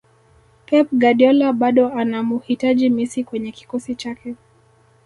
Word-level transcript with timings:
pep 0.65 0.87
guardiola 0.93 1.53
bado 1.53 1.89
anamuhitaji 1.93 2.89
messi 2.89 3.23
kwenye 3.23 3.51
kikosi 3.51 3.95
chake 3.95 4.35